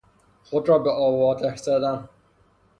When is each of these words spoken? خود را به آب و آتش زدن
خود 0.43 0.69
را 0.69 0.79
به 0.79 0.89
آب 0.89 1.13
و 1.13 1.27
آتش 1.27 1.59
زدن 1.59 2.09